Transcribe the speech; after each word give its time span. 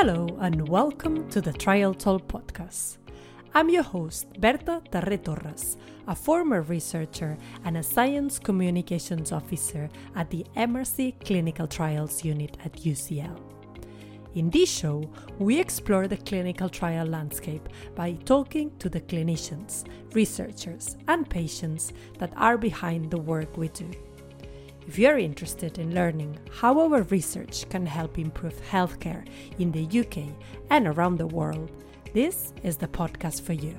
Hello 0.00 0.28
and 0.40 0.68
welcome 0.68 1.28
to 1.28 1.40
the 1.40 1.52
Trial 1.52 1.92
Talk 1.92 2.28
podcast. 2.28 2.98
I'm 3.52 3.68
your 3.68 3.82
host, 3.82 4.28
Berta 4.38 4.80
Terre-Torras, 4.92 5.76
a 6.06 6.14
former 6.14 6.62
researcher 6.62 7.36
and 7.64 7.76
a 7.76 7.82
science 7.82 8.38
communications 8.38 9.32
officer 9.32 9.90
at 10.14 10.30
the 10.30 10.46
MRC 10.56 11.14
Clinical 11.26 11.66
Trials 11.66 12.24
Unit 12.24 12.56
at 12.64 12.74
UCL. 12.74 13.40
In 14.36 14.50
this 14.50 14.70
show, 14.70 15.02
we 15.40 15.58
explore 15.58 16.06
the 16.06 16.18
clinical 16.18 16.68
trial 16.68 17.08
landscape 17.08 17.68
by 17.96 18.12
talking 18.24 18.70
to 18.78 18.88
the 18.88 19.00
clinicians, 19.00 19.82
researchers, 20.14 20.96
and 21.08 21.28
patients 21.28 21.92
that 22.20 22.32
are 22.36 22.56
behind 22.56 23.10
the 23.10 23.20
work 23.20 23.56
we 23.56 23.66
do. 23.70 23.90
If 24.88 24.98
you're 24.98 25.18
interested 25.18 25.76
in 25.76 25.94
learning 25.94 26.38
how 26.50 26.80
our 26.80 27.02
research 27.02 27.68
can 27.68 27.84
help 27.84 28.18
improve 28.18 28.58
healthcare 28.70 29.28
in 29.58 29.70
the 29.70 29.84
UK 30.00 30.34
and 30.70 30.86
around 30.86 31.18
the 31.18 31.26
world, 31.26 31.70
this 32.14 32.54
is 32.62 32.78
the 32.78 32.88
podcast 32.88 33.42
for 33.42 33.52
you. 33.52 33.76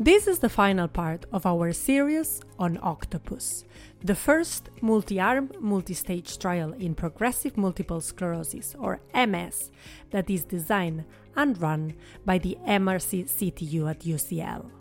This 0.00 0.26
is 0.26 0.40
the 0.40 0.48
final 0.48 0.88
part 0.88 1.26
of 1.32 1.46
our 1.46 1.72
series 1.72 2.40
on 2.58 2.80
Octopus, 2.82 3.64
the 4.02 4.16
first 4.16 4.68
multi 4.82 5.20
arm, 5.20 5.52
multi 5.60 5.94
stage 5.94 6.38
trial 6.38 6.72
in 6.72 6.96
progressive 6.96 7.56
multiple 7.56 8.00
sclerosis, 8.00 8.74
or 8.76 8.98
MS, 9.14 9.70
that 10.10 10.28
is 10.28 10.42
designed 10.42 11.04
and 11.36 11.62
run 11.62 11.94
by 12.24 12.38
the 12.38 12.58
MRC 12.66 13.26
CTU 13.26 13.88
at 13.88 14.00
UCL. 14.00 14.72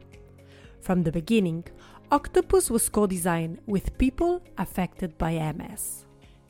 From 0.82 1.02
the 1.02 1.12
beginning, 1.12 1.66
Octopus 2.12 2.70
was 2.70 2.88
co 2.88 3.08
designed 3.08 3.60
with 3.66 3.98
people 3.98 4.42
affected 4.58 5.18
by 5.18 5.34
MS. 5.54 6.06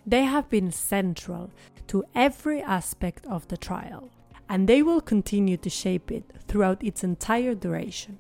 They 0.06 0.24
have 0.24 0.50
been 0.50 0.72
central 0.72 1.50
to 1.88 2.04
every 2.14 2.62
aspect 2.62 3.26
of 3.26 3.48
the 3.48 3.58
trial, 3.58 4.10
and 4.50 4.68
they 4.68 4.84
will 4.84 5.02
continue 5.02 5.58
to 5.58 5.70
shape 5.70 6.12
it 6.12 6.26
throughout 6.48 6.84
its 6.84 7.04
entire 7.04 7.56
duration. 7.56 8.20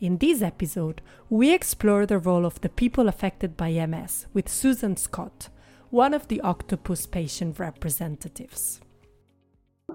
In 0.00 0.18
this 0.18 0.42
episode, 0.42 1.02
we 1.28 1.52
explore 1.52 2.06
the 2.06 2.18
role 2.18 2.46
of 2.46 2.60
the 2.60 2.68
people 2.68 3.08
affected 3.08 3.56
by 3.56 3.72
MS 3.86 4.26
with 4.32 4.48
Susan 4.48 4.96
Scott, 4.96 5.48
one 5.90 6.14
of 6.14 6.28
the 6.28 6.40
Octopus 6.40 7.06
patient 7.06 7.58
representatives. 7.58 8.80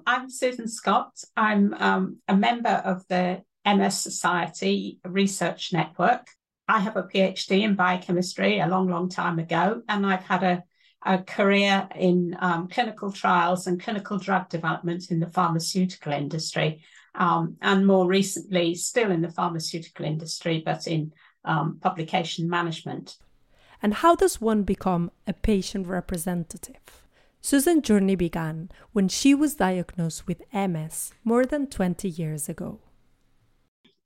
I'm 0.05 0.29
Susan 0.29 0.67
Scott. 0.67 1.23
I'm 1.37 1.73
um, 1.75 2.17
a 2.27 2.35
member 2.35 2.81
of 2.83 3.05
the 3.07 3.43
MS 3.65 4.01
Society 4.01 4.99
Research 5.05 5.71
Network. 5.73 6.27
I 6.69 6.79
have 6.79 6.95
a 6.97 7.03
PhD 7.03 7.63
in 7.63 7.73
biochemistry 7.73 8.59
a 8.59 8.67
long, 8.67 8.87
long 8.87 9.09
time 9.09 9.39
ago, 9.39 9.81
and 9.89 10.05
I've 10.05 10.23
had 10.23 10.43
a, 10.43 10.63
a 11.03 11.17
career 11.17 11.89
in 11.95 12.37
um, 12.39 12.67
clinical 12.67 13.11
trials 13.11 13.65
and 13.65 13.81
clinical 13.81 14.19
drug 14.19 14.49
development 14.49 15.09
in 15.09 15.19
the 15.19 15.27
pharmaceutical 15.27 16.13
industry, 16.13 16.83
um, 17.15 17.57
and 17.63 17.87
more 17.87 18.05
recently, 18.05 18.75
still 18.75 19.09
in 19.09 19.21
the 19.21 19.31
pharmaceutical 19.31 20.05
industry, 20.05 20.61
but 20.63 20.85
in 20.85 21.11
um, 21.43 21.79
publication 21.81 22.47
management. 22.47 23.17
And 23.81 23.95
how 23.95 24.13
does 24.13 24.39
one 24.39 24.61
become 24.61 25.09
a 25.25 25.33
patient 25.33 25.87
representative? 25.87 27.03
Susan's 27.41 27.83
journey 27.83 28.15
began 28.15 28.69
when 28.91 29.07
she 29.07 29.33
was 29.33 29.55
diagnosed 29.55 30.27
with 30.27 30.43
MS 30.53 31.13
more 31.23 31.47
than 31.47 31.65
20 31.65 32.07
years 32.07 32.47
ago. 32.47 32.79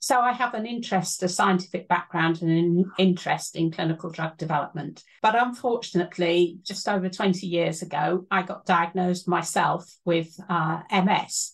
So 0.04 0.20
I 0.20 0.34
have 0.34 0.54
an 0.54 0.66
interest, 0.66 1.24
a 1.24 1.30
scientific 1.30 1.88
background, 1.88 2.42
and 2.42 2.52
an 2.52 2.92
interest 2.98 3.56
in 3.56 3.72
clinical 3.72 4.10
drug 4.10 4.36
development. 4.36 5.02
But 5.22 5.42
unfortunately, 5.42 6.58
just 6.62 6.90
over 6.90 7.08
20 7.08 7.48
years 7.48 7.82
ago, 7.82 8.28
I 8.30 8.42
got 8.42 8.66
diagnosed 8.66 9.30
myself 9.30 9.90
with 10.04 10.38
uh, 10.50 10.82
MS. 10.92 11.54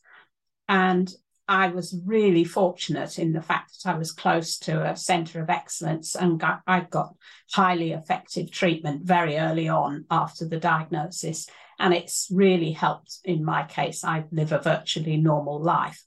And 0.67 1.13
I 1.47 1.67
was 1.67 1.95
really 2.03 2.43
fortunate 2.43 3.19
in 3.19 3.33
the 3.33 3.41
fact 3.43 3.83
that 3.83 3.93
I 3.93 3.97
was 3.99 4.11
close 4.11 4.57
to 4.61 4.83
a 4.83 4.95
centre 4.95 5.43
of 5.43 5.51
excellence 5.51 6.15
and 6.15 6.39
got, 6.39 6.61
I 6.65 6.79
got 6.79 7.13
highly 7.53 7.91
effective 7.91 8.49
treatment 8.49 9.03
very 9.05 9.38
early 9.38 9.69
on 9.69 10.05
after 10.09 10.47
the 10.47 10.59
diagnosis. 10.59 11.45
And 11.77 11.93
it's 11.93 12.27
really 12.31 12.71
helped 12.71 13.19
in 13.23 13.45
my 13.45 13.63
case. 13.65 14.03
I 14.03 14.23
live 14.31 14.51
a 14.51 14.59
virtually 14.59 15.17
normal 15.17 15.61
life 15.61 16.03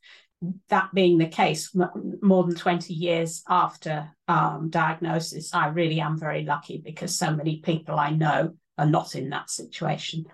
that 0.68 0.90
being 0.92 1.18
the 1.18 1.26
case, 1.26 1.74
more 2.22 2.44
than 2.44 2.54
20 2.54 2.92
years 2.92 3.42
after 3.48 4.10
um, 4.28 4.70
diagnosis, 4.70 5.54
I 5.54 5.68
really 5.68 6.00
am 6.00 6.18
very 6.18 6.44
lucky 6.44 6.82
because 6.84 7.16
so 7.16 7.30
many 7.30 7.60
people 7.60 7.98
I 7.98 8.10
know 8.10 8.54
are 8.78 8.86
not 8.86 9.14
in 9.14 9.30
that 9.30 9.50
situation. 9.50 10.24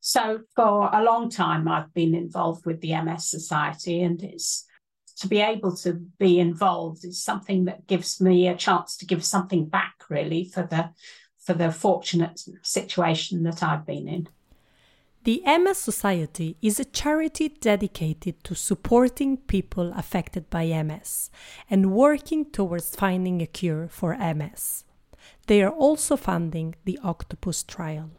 So, 0.00 0.40
for 0.54 0.88
a 0.92 1.02
long 1.02 1.30
time, 1.30 1.68
I've 1.68 1.92
been 1.92 2.14
involved 2.14 2.64
with 2.64 2.80
the 2.80 3.00
MS 3.00 3.30
Society, 3.30 4.02
and 4.02 4.22
it's 4.22 4.64
to 5.18 5.28
be 5.28 5.40
able 5.40 5.76
to 5.76 5.94
be 6.18 6.38
involved 6.38 7.04
is 7.04 7.22
something 7.22 7.64
that 7.64 7.86
gives 7.86 8.20
me 8.20 8.46
a 8.46 8.56
chance 8.56 8.96
to 8.98 9.06
give 9.06 9.24
something 9.24 9.66
back, 9.68 9.94
really, 10.08 10.44
for 10.44 10.62
the 10.62 10.90
for 11.44 11.54
the 11.54 11.72
fortunate 11.72 12.40
situation 12.62 13.42
that 13.42 13.62
I've 13.62 13.86
been 13.86 14.06
in. 14.06 14.28
The 15.24 15.42
MS 15.44 15.78
Society 15.78 16.56
is 16.62 16.78
a 16.78 16.84
charity 16.84 17.48
dedicated 17.48 18.42
to 18.44 18.54
supporting 18.54 19.36
people 19.36 19.92
affected 19.94 20.48
by 20.48 20.66
MS 20.66 21.30
and 21.68 21.92
working 21.92 22.44
towards 22.50 22.94
finding 22.94 23.42
a 23.42 23.46
cure 23.46 23.88
for 23.88 24.16
MS. 24.16 24.84
They 25.48 25.62
are 25.62 25.72
also 25.72 26.16
funding 26.16 26.76
the 26.84 26.98
Octopus 27.02 27.64
trial. 27.64 28.10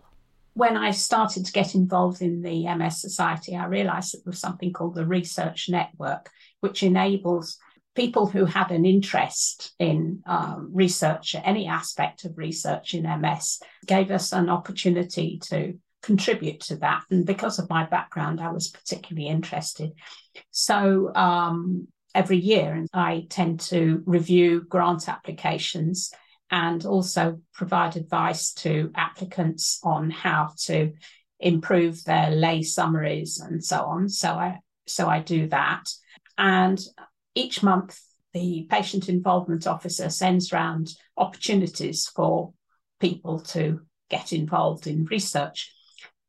When 0.55 0.75
I 0.75 0.91
started 0.91 1.45
to 1.45 1.53
get 1.53 1.73
involved 1.73 2.21
in 2.21 2.41
the 2.41 2.67
MS 2.75 2.99
Society, 2.99 3.55
I 3.55 3.65
realized 3.65 4.13
that 4.13 4.25
there 4.25 4.31
was 4.31 4.39
something 4.39 4.73
called 4.73 4.95
the 4.95 5.05
Research 5.05 5.69
Network, 5.69 6.29
which 6.59 6.83
enables 6.83 7.57
people 7.95 8.27
who 8.27 8.45
had 8.45 8.71
an 8.71 8.85
interest 8.85 9.73
in 9.79 10.21
um, 10.25 10.69
research, 10.73 11.35
any 11.43 11.67
aspect 11.67 12.25
of 12.25 12.37
research 12.37 12.93
in 12.93 13.03
MS, 13.21 13.61
gave 13.85 14.11
us 14.11 14.33
an 14.33 14.49
opportunity 14.49 15.39
to 15.43 15.79
contribute 16.01 16.61
to 16.61 16.77
that. 16.77 17.03
And 17.09 17.25
because 17.25 17.59
of 17.59 17.69
my 17.69 17.85
background, 17.85 18.41
I 18.41 18.51
was 18.51 18.69
particularly 18.69 19.27
interested. 19.27 19.91
So 20.51 21.13
um, 21.15 21.87
every 22.15 22.37
year, 22.37 22.85
I 22.93 23.27
tend 23.29 23.59
to 23.61 24.01
review 24.05 24.61
grant 24.61 25.09
applications 25.09 26.11
and 26.51 26.85
also 26.85 27.41
provide 27.53 27.95
advice 27.95 28.53
to 28.53 28.91
applicants 28.95 29.79
on 29.83 30.09
how 30.09 30.53
to 30.65 30.93
improve 31.39 32.03
their 32.03 32.31
lay 32.31 32.63
summaries 32.63 33.39
and 33.39 33.63
so 33.63 33.81
on. 33.81 34.09
So 34.09 34.29
I 34.33 34.59
so 34.87 35.07
I 35.07 35.19
do 35.19 35.47
that. 35.49 35.89
And 36.37 36.79
each 37.35 37.61
month 37.61 37.99
the 38.33 38.67
patient 38.69 39.09
involvement 39.09 39.67
officer 39.67 40.09
sends 40.09 40.51
round 40.51 40.93
opportunities 41.17 42.07
for 42.07 42.53
people 42.99 43.39
to 43.39 43.81
get 44.09 44.33
involved 44.33 44.87
in 44.87 45.05
research. 45.05 45.73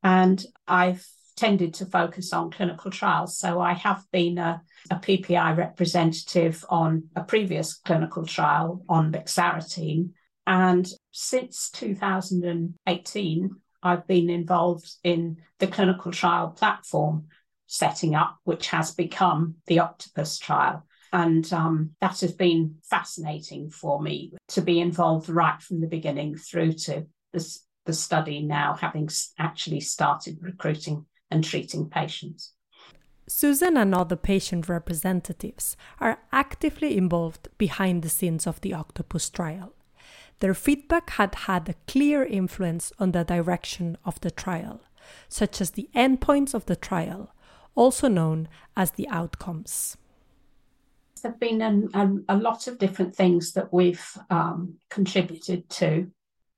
And 0.03 0.45
I've 0.67 1.07
tended 1.37 1.73
to 1.75 1.87
focus 1.87 2.33
on 2.33 2.51
clinical 2.51 2.91
trials. 2.91 3.39
So 3.39 3.61
I 3.61 3.73
have 3.73 4.05
been 4.13 4.37
a, 4.39 4.63
a 4.91 4.97
PPI 4.97 5.57
representative 5.57 6.65
on 6.69 7.05
a 7.17 7.25
previous 7.25 7.75
clinical 7.75 8.27
trial 8.27 8.85
on 8.89 9.11
bexarotene. 9.11 10.11
And 10.47 10.87
since 11.13 11.71
2018, 11.71 13.51
I've 13.83 14.07
been 14.07 14.29
involved 14.29 14.93
in 15.03 15.39
the 15.59 15.67
clinical 15.67 16.13
trial 16.13 16.49
platform 16.51 17.29
setting 17.67 18.15
up, 18.15 18.37
which 18.45 18.69
has 18.69 18.91
become 18.95 19.55
the 19.67 19.79
Octopus 19.79 20.39
trial. 20.39 20.85
And 21.13 21.51
um, 21.53 21.91
that 22.01 22.21
has 22.21 22.33
been 22.33 22.77
fascinating 22.85 23.71
for 23.71 24.01
me 24.01 24.33
to 24.49 24.61
be 24.61 24.81
involved 24.81 25.29
right 25.29 25.61
from 25.61 25.81
the 25.81 25.87
beginning 25.87 26.37
through 26.37 26.75
to 26.75 27.07
this 27.33 27.65
the 27.87 27.93
study 27.93 28.43
now, 28.43 28.75
having 28.75 29.09
actually 29.39 29.81
started 29.81 30.39
recruiting 30.41 31.07
and 31.31 31.45
treating 31.45 31.89
patients. 31.89 32.53
Susan 33.29 33.77
and 33.77 33.95
other 33.95 34.17
patient 34.17 34.69
representatives 34.69 35.77
are 36.01 36.19
actively 36.33 36.97
involved 36.97 37.49
behind 37.59 38.03
the 38.03 38.09
scenes 38.09 38.47
of 38.47 38.61
the 38.61 38.75
Octopus 38.75 39.31
trial. 39.31 39.73
Their 40.41 40.55
feedback 40.55 41.11
had 41.11 41.35
had 41.47 41.69
a 41.69 41.75
clear 41.87 42.25
influence 42.25 42.93
on 42.99 43.13
the 43.13 43.25
direction 43.25 43.97
of 44.05 44.21
the 44.21 44.31
trial, 44.31 44.81
such 45.29 45.61
as 45.61 45.71
the 45.71 45.89
endpoints 45.95 46.55
of 46.55 46.67
the 46.67 46.77
trial, 46.77 47.33
also 47.75 48.09
known 48.09 48.49
as 48.77 48.93
the 48.93 49.09
outcomes. 49.09 49.97
There 51.23 51.31
have 51.31 51.41
been 51.41 51.61
a, 51.61 51.99
a, 51.99 52.37
a 52.37 52.37
lot 52.37 52.67
of 52.67 52.79
different 52.79 53.15
things 53.15 53.53
that 53.53 53.73
we've 53.73 54.19
um, 54.31 54.75
contributed 54.89 55.69
to 55.71 56.11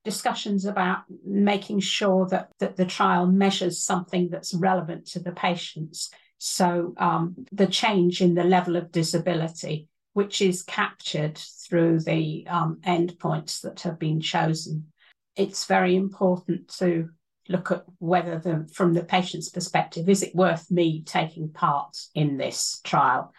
discussions 0.04 0.64
about 0.64 1.02
making 1.24 1.80
sure 1.80 2.26
that, 2.28 2.50
that 2.58 2.76
the 2.76 2.84
trial 2.84 3.26
measures 3.26 3.82
something 3.82 4.28
that's 4.28 4.54
relevant 4.54 5.06
to 5.06 5.20
the 5.20 5.32
patients. 5.32 6.10
So 6.38 6.94
um, 6.96 7.46
the 7.52 7.66
change 7.66 8.20
in 8.20 8.34
the 8.34 8.44
level 8.44 8.76
of 8.76 8.90
disability, 8.90 9.88
which 10.12 10.42
is 10.42 10.62
captured 10.62 11.38
through 11.38 12.00
the 12.00 12.46
um, 12.48 12.80
endpoints 12.84 13.60
that 13.62 13.80
have 13.82 13.98
been 13.98 14.20
chosen. 14.20 14.88
It's 15.36 15.66
very 15.66 15.94
important 15.94 16.68
to 16.78 17.10
look 17.48 17.70
at 17.70 17.84
whether 17.98 18.38
the 18.38 18.68
from 18.72 18.94
the 18.94 19.04
patient's 19.04 19.48
perspective 19.48 20.08
is 20.08 20.22
it 20.22 20.34
worth 20.34 20.70
me 20.70 21.02
taking 21.02 21.48
part 21.48 21.96
in 22.14 22.36
this 22.36 22.80
trial 22.84 23.32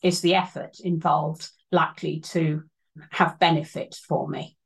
is 0.00 0.20
the 0.20 0.36
effort 0.36 0.78
involved 0.84 1.48
likely 1.72 2.20
to 2.20 2.62
have 3.10 3.38
benefit 3.40 3.98
for 4.06 4.28
me 4.28 4.56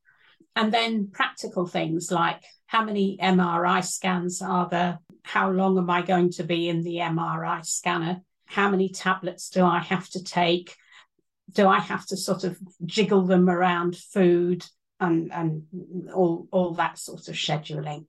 and 0.54 0.72
then 0.72 1.08
practical 1.12 1.66
things 1.66 2.10
like 2.10 2.42
how 2.66 2.84
many 2.84 3.18
mri 3.20 3.84
scans 3.84 4.40
are 4.40 4.68
there? 4.68 4.98
How 5.22 5.50
long 5.50 5.78
am 5.78 5.90
i 5.90 6.02
going 6.02 6.30
to 6.32 6.42
be 6.42 6.68
in 6.68 6.82
the 6.82 6.96
mri 6.96 7.64
scanner? 7.64 8.22
How 8.46 8.70
many 8.70 8.88
tablets 8.88 9.50
do 9.50 9.64
i 9.64 9.78
have 9.78 10.08
to 10.10 10.22
take? 10.22 10.74
Do 11.50 11.68
i 11.68 11.78
have 11.78 12.06
to 12.06 12.16
sort 12.16 12.44
of 12.44 12.58
jiggle 12.84 13.26
them 13.26 13.48
around 13.48 13.96
food 13.96 14.64
and 15.00 15.32
and 15.32 15.64
all 16.14 16.48
all 16.50 16.74
that 16.74 16.98
sort 16.98 17.28
of 17.28 17.34
scheduling? 17.34 18.06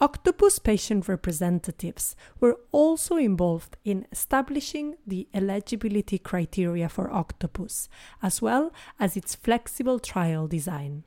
Octopus 0.00 0.58
patient 0.58 1.08
representatives 1.08 2.16
were 2.40 2.58
also 2.72 3.16
involved 3.16 3.76
in 3.84 4.06
establishing 4.10 4.96
the 5.06 5.28
eligibility 5.32 6.18
criteria 6.18 6.88
for 6.88 7.12
Octopus, 7.12 7.88
as 8.20 8.42
well 8.42 8.72
as 8.98 9.16
its 9.16 9.36
flexible 9.36 10.00
trial 10.00 10.48
design. 10.48 11.04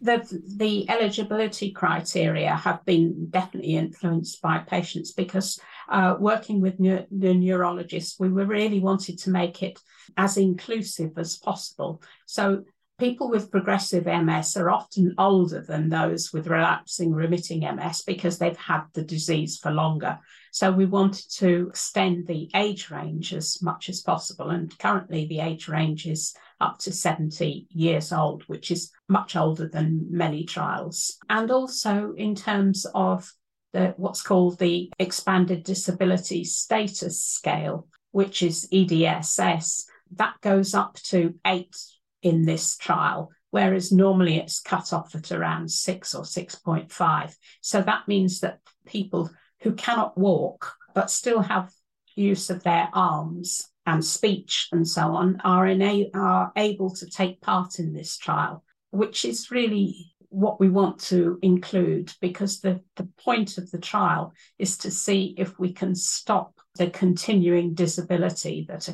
The, 0.00 0.26
the 0.56 0.88
eligibility 0.90 1.72
criteria 1.72 2.54
have 2.54 2.84
been 2.84 3.28
definitely 3.30 3.76
influenced 3.76 4.42
by 4.42 4.58
patients 4.58 5.12
because 5.12 5.58
uh, 5.88 6.16
working 6.18 6.60
with 6.60 6.78
ne- 6.78 7.06
the 7.10 7.32
neurologists, 7.32 8.20
we 8.20 8.28
really 8.28 8.80
wanted 8.80 9.18
to 9.20 9.30
make 9.30 9.62
it 9.62 9.80
as 10.16 10.36
inclusive 10.36 11.12
as 11.16 11.38
possible. 11.38 12.02
So 12.26 12.64
people 12.98 13.30
with 13.30 13.50
progressive 13.50 14.06
MS 14.06 14.56
are 14.56 14.70
often 14.70 15.14
older 15.18 15.62
than 15.62 15.88
those 15.88 16.32
with 16.32 16.46
relapsing 16.46 17.12
remitting 17.12 17.60
MS 17.60 18.02
because 18.06 18.38
they've 18.38 18.56
had 18.56 18.84
the 18.94 19.02
disease 19.02 19.58
for 19.58 19.70
longer. 19.70 20.18
So 20.56 20.72
we 20.72 20.86
wanted 20.86 21.30
to 21.32 21.66
extend 21.68 22.26
the 22.26 22.48
age 22.54 22.88
range 22.88 23.34
as 23.34 23.60
much 23.60 23.90
as 23.90 24.00
possible. 24.00 24.48
And 24.48 24.72
currently 24.78 25.26
the 25.26 25.40
age 25.40 25.68
range 25.68 26.06
is 26.06 26.34
up 26.62 26.78
to 26.78 26.94
70 26.94 27.66
years 27.68 28.10
old, 28.10 28.42
which 28.46 28.70
is 28.70 28.90
much 29.06 29.36
older 29.36 29.68
than 29.68 30.06
many 30.10 30.46
trials. 30.46 31.18
And 31.28 31.50
also 31.50 32.14
in 32.16 32.34
terms 32.34 32.86
of 32.94 33.30
the, 33.74 33.92
what's 33.98 34.22
called 34.22 34.58
the 34.58 34.90
expanded 34.98 35.62
disability 35.62 36.42
status 36.44 37.22
scale, 37.22 37.86
which 38.12 38.42
is 38.42 38.66
EDSS, 38.72 39.82
that 40.12 40.36
goes 40.40 40.72
up 40.72 40.94
to 41.10 41.34
eight 41.46 41.76
in 42.22 42.46
this 42.46 42.78
trial, 42.78 43.30
whereas 43.50 43.92
normally 43.92 44.38
it's 44.38 44.60
cut 44.60 44.94
off 44.94 45.14
at 45.14 45.32
around 45.32 45.70
six 45.70 46.14
or 46.14 46.22
6.5. 46.22 47.34
So 47.60 47.82
that 47.82 48.08
means 48.08 48.40
that 48.40 48.60
people 48.86 49.28
who 49.66 49.72
cannot 49.72 50.16
walk 50.16 50.76
but 50.94 51.10
still 51.10 51.42
have 51.42 51.72
use 52.14 52.50
of 52.50 52.62
their 52.62 52.88
arms 52.92 53.68
and 53.84 54.04
speech 54.04 54.68
and 54.70 54.86
so 54.86 55.08
on 55.16 55.40
are, 55.42 55.66
ina- 55.66 56.08
are 56.14 56.52
able 56.54 56.88
to 56.94 57.04
take 57.10 57.40
part 57.40 57.80
in 57.80 57.92
this 57.92 58.16
trial, 58.16 58.62
which 58.90 59.24
is 59.24 59.50
really 59.50 60.14
what 60.28 60.60
we 60.60 60.68
want 60.68 61.00
to 61.00 61.36
include 61.42 62.12
because 62.20 62.60
the, 62.60 62.80
the 62.94 63.08
point 63.24 63.58
of 63.58 63.68
the 63.72 63.78
trial 63.78 64.32
is 64.56 64.78
to 64.78 64.88
see 64.88 65.34
if 65.36 65.58
we 65.58 65.72
can 65.72 65.96
stop 65.96 66.54
the 66.76 66.88
continuing 66.88 67.74
disability 67.74 68.66
that 68.68 68.88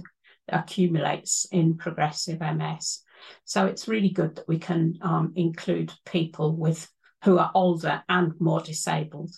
accumulates 0.48 1.46
in 1.52 1.76
progressive 1.76 2.40
MS. 2.40 3.00
So 3.44 3.66
it's 3.66 3.88
really 3.88 4.10
good 4.10 4.36
that 4.36 4.48
we 4.48 4.58
can 4.58 4.94
um, 5.02 5.34
include 5.36 5.92
people 6.06 6.56
with 6.56 6.88
who 7.24 7.38
are 7.38 7.50
older 7.54 8.02
and 8.08 8.32
more 8.40 8.62
disabled. 8.62 9.32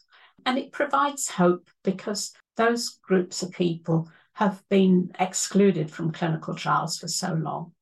And 0.46 0.58
it 0.58 0.73
provides 0.73 1.29
hope 1.29 1.69
because 1.82 2.32
those 2.56 2.99
groups 3.02 3.43
of 3.43 3.52
people 3.52 4.08
have 4.35 4.62
been 4.69 5.11
excluded 5.19 5.91
from 5.91 6.12
clinical 6.12 6.55
trials 6.55 6.99
for 6.99 7.08
so 7.08 7.35
long. 7.35 7.73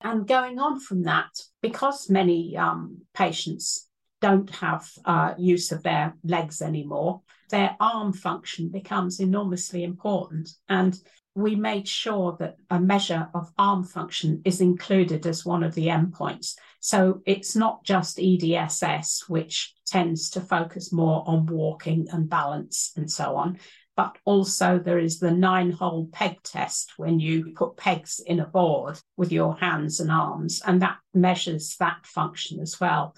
And 0.00 0.26
going 0.26 0.58
on 0.58 0.80
from 0.80 1.02
that, 1.04 1.30
because 1.62 2.10
many 2.10 2.56
um, 2.56 3.02
patients 3.14 3.88
don't 4.20 4.50
have 4.50 4.88
uh, 5.04 5.34
use 5.38 5.72
of 5.72 5.82
their 5.82 6.14
legs 6.24 6.62
anymore, 6.62 7.22
their 7.50 7.76
arm 7.80 8.12
function 8.12 8.68
becomes 8.68 9.20
enormously 9.20 9.84
important. 9.84 10.50
And 10.68 10.98
we 11.34 11.54
made 11.54 11.86
sure 11.86 12.36
that 12.40 12.56
a 12.70 12.80
measure 12.80 13.28
of 13.34 13.52
arm 13.56 13.84
function 13.84 14.42
is 14.44 14.60
included 14.60 15.26
as 15.26 15.44
one 15.44 15.62
of 15.62 15.74
the 15.74 15.86
endpoints. 15.86 16.56
So 16.80 17.22
it's 17.24 17.54
not 17.54 17.84
just 17.84 18.18
EDSS, 18.18 19.28
which 19.28 19.74
tends 19.86 20.30
to 20.30 20.40
focus 20.40 20.92
more 20.92 21.22
on 21.26 21.46
walking 21.46 22.08
and 22.10 22.28
balance 22.28 22.92
and 22.96 23.10
so 23.10 23.36
on, 23.36 23.58
but 23.96 24.16
also 24.24 24.78
there 24.78 24.98
is 24.98 25.18
the 25.20 25.30
nine 25.30 25.70
hole 25.70 26.08
peg 26.10 26.42
test 26.42 26.94
when 26.96 27.20
you 27.20 27.52
put 27.54 27.76
pegs 27.76 28.20
in 28.26 28.40
a 28.40 28.46
board 28.46 28.98
with 29.16 29.30
your 29.30 29.56
hands 29.56 30.00
and 30.00 30.10
arms, 30.10 30.62
and 30.66 30.82
that 30.82 30.96
measures 31.14 31.76
that 31.78 32.04
function 32.04 32.60
as 32.60 32.80
well. 32.80 33.14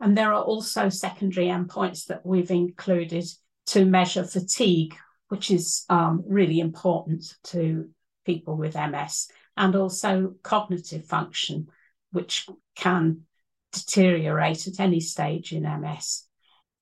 And 0.00 0.16
there 0.16 0.32
are 0.32 0.42
also 0.42 0.90
secondary 0.90 1.46
endpoints 1.46 2.06
that 2.06 2.24
we've 2.24 2.50
included 2.50 3.24
to 3.66 3.84
measure 3.84 4.24
fatigue, 4.24 4.94
which 5.28 5.50
is 5.50 5.84
um, 5.88 6.24
really 6.26 6.60
important 6.60 7.34
to 7.44 7.88
people 8.24 8.56
with 8.56 8.74
MS, 8.74 9.28
and 9.56 9.74
also 9.74 10.34
cognitive 10.42 11.04
function, 11.06 11.68
which 12.12 12.46
can 12.76 13.22
deteriorate 13.72 14.66
at 14.66 14.80
any 14.80 15.00
stage 15.00 15.52
in 15.52 15.62
MS. 15.62 16.24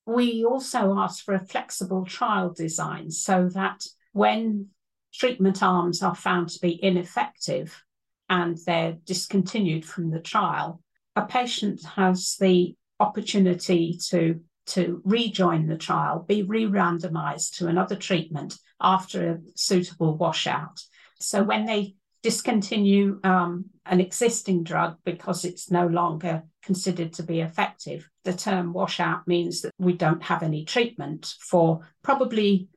We 0.06 0.44
also 0.44 0.96
ask 0.98 1.25
for 1.25 1.34
a 1.34 1.44
flexible 1.44 2.04
trial 2.04 2.52
design 2.52 3.10
so 3.10 3.48
that 3.50 3.84
when 4.12 4.69
treatment 5.12 5.62
arms 5.62 6.02
are 6.02 6.14
found 6.14 6.49
to 6.50 6.60
be 6.60 6.82
ineffective 6.82 7.82
and 8.28 8.56
they're 8.66 8.96
discontinued 9.04 9.84
from 9.84 10.10
the 10.10 10.20
trial, 10.20 10.81
a 11.16 11.22
patient 11.22 11.82
has 11.96 12.37
the 12.38 12.76
opportunity 13.00 13.99
to 14.08 14.40
to 14.66 15.00
rejoin 15.04 15.66
the 15.66 15.76
trial, 15.76 16.24
be 16.26 16.42
re 16.42 16.64
randomized 16.64 17.56
to 17.56 17.68
another 17.68 17.96
treatment 17.96 18.58
after 18.80 19.30
a 19.30 19.38
suitable 19.54 20.16
washout. 20.16 20.80
So 21.20 21.42
when 21.42 21.66
they 21.66 21.94
discontinue 22.22 23.20
um, 23.22 23.66
an 23.86 24.00
existing 24.00 24.64
drug 24.64 24.96
because 25.04 25.44
it's 25.44 25.70
no 25.70 25.87
longer 25.87 26.42
considered 26.62 27.12
to 27.14 27.23
be 27.23 27.40
effective, 27.40 28.08
the 28.25 28.32
term 28.32 28.73
washout 28.73 29.26
means 29.28 29.62
that 29.62 29.73
we 29.78 29.92
don't 29.92 30.23
have 30.23 30.42
any 30.42 30.64
treatment 30.64 31.35
for 31.40 31.80
probably, 32.02 32.68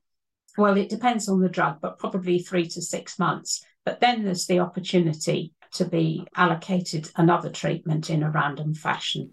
well, 0.57 0.77
it 0.77 0.89
depends 0.89 1.27
on 1.27 1.41
the 1.41 1.49
drug, 1.49 1.79
but 1.81 1.97
probably 1.97 2.39
three 2.39 2.67
to 2.67 2.81
six 2.81 3.17
months. 3.17 3.65
But 3.85 3.99
then 3.99 4.23
there's 4.23 4.45
the 4.45 4.59
opportunity 4.59 5.53
to 5.73 5.85
be 5.85 6.27
allocated 6.35 7.09
another 7.15 7.49
treatment 7.49 8.09
in 8.09 8.23
a 8.23 8.29
random 8.29 8.73
fashion. 8.73 9.31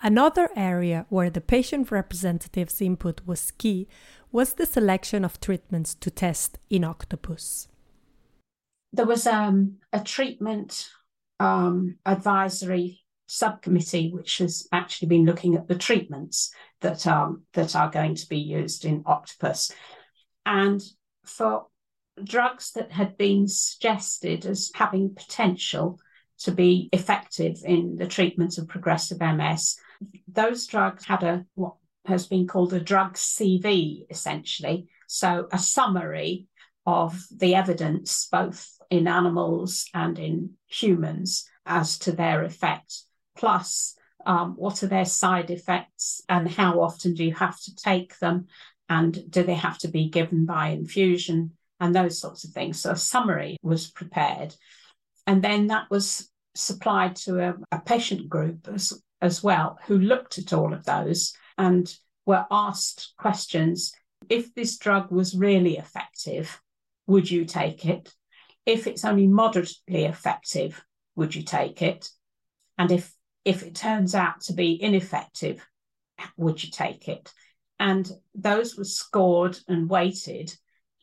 Another 0.00 0.48
area 0.54 1.06
where 1.08 1.30
the 1.30 1.40
patient 1.40 1.90
representative's 1.90 2.80
input 2.80 3.20
was 3.26 3.50
key 3.52 3.88
was 4.30 4.54
the 4.54 4.66
selection 4.66 5.24
of 5.24 5.40
treatments 5.40 5.94
to 5.94 6.10
test 6.10 6.58
in 6.70 6.84
Octopus. 6.84 7.68
There 8.92 9.06
was 9.06 9.26
um, 9.26 9.78
a 9.92 10.00
treatment 10.00 10.88
um, 11.40 11.96
advisory 12.06 13.00
subcommittee 13.26 14.10
which 14.10 14.38
has 14.38 14.66
actually 14.72 15.08
been 15.08 15.26
looking 15.26 15.54
at 15.54 15.68
the 15.68 15.74
treatments 15.74 16.50
that 16.80 17.06
um, 17.06 17.42
that 17.52 17.76
are 17.76 17.90
going 17.90 18.14
to 18.14 18.28
be 18.28 18.38
used 18.38 18.84
in 18.84 19.02
Octopus, 19.04 19.72
and 20.46 20.82
for 21.24 21.66
drugs 22.24 22.72
that 22.72 22.90
had 22.90 23.16
been 23.18 23.46
suggested 23.46 24.46
as 24.46 24.70
having 24.74 25.14
potential 25.14 25.98
to 26.40 26.52
be 26.52 26.88
effective 26.92 27.58
in 27.64 27.96
the 27.96 28.06
treatment 28.06 28.58
of 28.58 28.68
progressive 28.68 29.20
MS, 29.20 29.76
those 30.26 30.66
drugs 30.66 31.04
had 31.04 31.22
a 31.22 31.44
what 31.54 31.74
has 32.06 32.26
been 32.26 32.46
called 32.46 32.72
a 32.72 32.80
drug 32.80 33.14
CV, 33.14 34.06
essentially. 34.10 34.88
So 35.06 35.48
a 35.52 35.58
summary 35.58 36.46
of 36.86 37.22
the 37.30 37.54
evidence, 37.54 38.28
both 38.30 38.66
in 38.90 39.06
animals 39.06 39.86
and 39.92 40.18
in 40.18 40.54
humans, 40.66 41.48
as 41.66 41.98
to 41.98 42.12
their 42.12 42.44
effect, 42.44 43.02
plus 43.36 43.94
um, 44.24 44.54
what 44.56 44.82
are 44.82 44.86
their 44.86 45.04
side 45.04 45.50
effects 45.50 46.22
and 46.28 46.48
how 46.48 46.80
often 46.80 47.14
do 47.14 47.24
you 47.24 47.34
have 47.34 47.60
to 47.60 47.74
take 47.76 48.18
them, 48.18 48.46
and 48.88 49.30
do 49.30 49.42
they 49.42 49.54
have 49.54 49.78
to 49.78 49.88
be 49.88 50.08
given 50.08 50.46
by 50.46 50.68
infusion, 50.68 51.52
and 51.78 51.94
those 51.94 52.18
sorts 52.18 52.44
of 52.44 52.52
things. 52.52 52.80
So 52.80 52.92
a 52.92 52.96
summary 52.96 53.58
was 53.62 53.90
prepared. 53.90 54.54
And 55.28 55.44
then 55.44 55.66
that 55.66 55.90
was 55.90 56.30
supplied 56.54 57.14
to 57.16 57.38
a, 57.38 57.54
a 57.70 57.80
patient 57.80 58.30
group 58.30 58.66
as, 58.66 58.98
as 59.20 59.42
well 59.42 59.78
who 59.86 59.98
looked 59.98 60.38
at 60.38 60.54
all 60.54 60.72
of 60.72 60.86
those 60.86 61.34
and 61.58 61.94
were 62.24 62.46
asked 62.50 63.12
questions. 63.18 63.92
If 64.30 64.54
this 64.54 64.78
drug 64.78 65.12
was 65.12 65.36
really 65.36 65.76
effective, 65.76 66.58
would 67.06 67.30
you 67.30 67.44
take 67.44 67.84
it? 67.84 68.10
If 68.64 68.86
it's 68.86 69.04
only 69.04 69.26
moderately 69.26 70.06
effective, 70.06 70.82
would 71.14 71.34
you 71.34 71.42
take 71.42 71.82
it? 71.82 72.08
And 72.78 72.90
if 72.90 73.12
if 73.44 73.62
it 73.62 73.74
turns 73.74 74.14
out 74.14 74.40
to 74.42 74.54
be 74.54 74.82
ineffective, 74.82 75.62
would 76.38 76.64
you 76.64 76.70
take 76.70 77.06
it? 77.06 77.30
And 77.78 78.10
those 78.34 78.78
were 78.78 78.84
scored 78.84 79.58
and 79.68 79.90
weighted, 79.90 80.56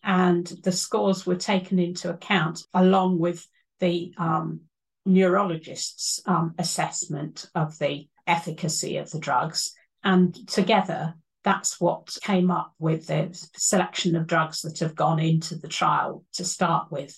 and 0.03 0.47
the 0.63 0.71
scores 0.71 1.27
were 1.27 1.35
taken 1.35 1.77
into 1.77 2.09
account 2.09 2.63
along 2.73 3.19
with 3.19 3.47
the 3.79 4.13
um, 4.17 4.61
neurologist's 5.07 6.21
um, 6.25 6.55
assessment 6.57 7.47
of 7.55 7.77
the 7.79 8.07
efficacy 8.27 8.97
of 8.97 9.09
the 9.11 9.19
drugs. 9.19 9.73
And 10.03 10.47
together, 10.47 11.15
that's 11.43 11.79
what 11.79 12.17
came 12.21 12.49
up 12.49 12.73
with 12.79 13.07
the 13.07 13.29
selection 13.55 14.15
of 14.15 14.27
drugs 14.27 14.61
that 14.61 14.79
have 14.79 14.95
gone 14.95 15.19
into 15.19 15.55
the 15.55 15.67
trial 15.67 16.23
to 16.33 16.43
start 16.43 16.91
with. 16.91 17.17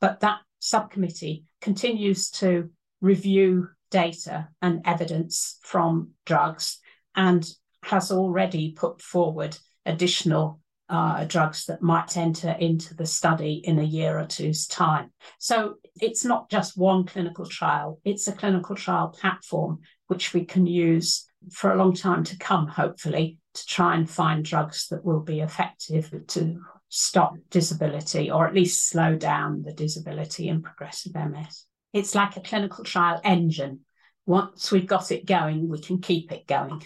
But 0.00 0.20
that 0.20 0.40
subcommittee 0.58 1.44
continues 1.60 2.30
to 2.30 2.70
review 3.00 3.68
data 3.90 4.48
and 4.60 4.82
evidence 4.84 5.58
from 5.62 6.10
drugs 6.26 6.78
and 7.14 7.48
has 7.82 8.10
already 8.10 8.72
put 8.72 9.02
forward 9.02 9.56
additional 9.84 10.60
uh, 10.88 11.24
drugs 11.24 11.66
that 11.66 11.82
might 11.82 12.16
enter 12.16 12.50
into 12.50 12.94
the 12.94 13.06
study 13.06 13.62
in 13.64 13.78
a 13.78 13.84
year 13.84 14.18
or 14.18 14.26
two's 14.26 14.66
time. 14.66 15.10
So 15.38 15.74
it's 16.00 16.24
not 16.24 16.50
just 16.50 16.76
one 16.76 17.06
clinical 17.06 17.46
trial, 17.46 18.00
it's 18.04 18.28
a 18.28 18.32
clinical 18.32 18.76
trial 18.76 19.08
platform 19.08 19.80
which 20.08 20.34
we 20.34 20.44
can 20.44 20.66
use 20.66 21.26
for 21.50 21.72
a 21.72 21.76
long 21.76 21.94
time 21.94 22.24
to 22.24 22.36
come, 22.36 22.66
hopefully, 22.66 23.38
to 23.54 23.66
try 23.66 23.94
and 23.94 24.08
find 24.08 24.44
drugs 24.44 24.88
that 24.88 25.04
will 25.04 25.20
be 25.20 25.40
effective 25.40 26.12
to 26.28 26.60
stop 26.88 27.34
disability 27.50 28.30
or 28.30 28.46
at 28.46 28.54
least 28.54 28.88
slow 28.88 29.16
down 29.16 29.62
the 29.62 29.72
disability 29.72 30.48
in 30.48 30.62
progressive 30.62 31.14
MS. 31.14 31.64
It's 31.92 32.14
like 32.14 32.36
a 32.36 32.40
clinical 32.40 32.84
trial 32.84 33.20
engine. 33.24 33.80
Once 34.26 34.70
we've 34.70 34.86
got 34.86 35.10
it 35.10 35.26
going, 35.26 35.68
we 35.68 35.80
can 35.80 36.00
keep 36.00 36.32
it 36.32 36.46
going. 36.46 36.82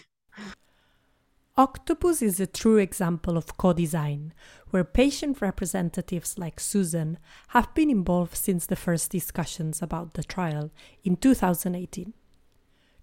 Octopus 1.59 2.21
is 2.21 2.39
a 2.39 2.45
true 2.45 2.77
example 2.77 3.35
of 3.35 3.57
co 3.57 3.73
design, 3.73 4.31
where 4.69 4.83
patient 4.83 5.41
representatives 5.41 6.37
like 6.37 6.59
Susan 6.59 7.17
have 7.47 7.73
been 7.73 7.89
involved 7.89 8.35
since 8.35 8.67
the 8.67 8.75
first 8.75 9.09
discussions 9.09 9.81
about 9.81 10.13
the 10.13 10.23
trial 10.23 10.69
in 11.03 11.15
2018. 11.15 12.13